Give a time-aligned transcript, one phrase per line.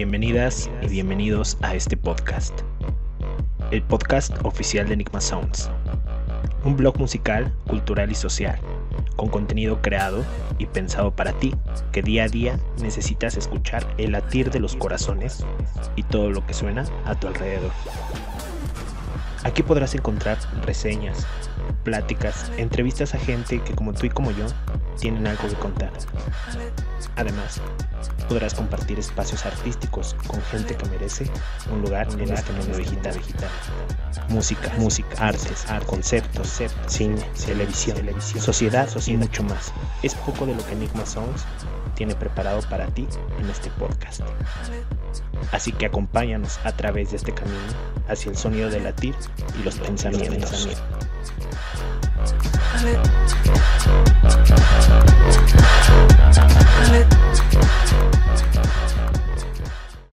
[0.00, 2.62] Bienvenidas y bienvenidos a este podcast,
[3.70, 5.70] el podcast oficial de Enigma Sounds,
[6.64, 8.58] un blog musical, cultural y social,
[9.16, 10.24] con contenido creado
[10.56, 11.54] y pensado para ti,
[11.92, 15.44] que día a día necesitas escuchar el latir de los corazones
[15.96, 17.72] y todo lo que suena a tu alrededor.
[19.44, 21.26] Aquí podrás encontrar reseñas,
[21.84, 24.46] pláticas, entrevistas a gente que como tú y como yo
[25.00, 25.90] tienen algo que contar.
[27.16, 27.60] Además,
[28.28, 31.30] podrás compartir espacios artísticos con gente que merece
[31.72, 33.48] un lugar en este mundo digital, digital.
[34.28, 39.72] Música, música, artes, art, conceptos, cine, televisión, televisión, sociedad, y mucho más.
[40.02, 41.44] Es poco de lo que Enigma Songs
[41.94, 44.20] tiene preparado para ti en este podcast.
[45.52, 47.56] Así que acompáñanos a través de este camino
[48.08, 49.14] hacia el sonido de latir
[49.58, 50.50] y los pensamientos.
[50.50, 50.80] pensamientos.